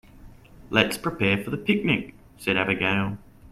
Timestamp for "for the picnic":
1.43-2.15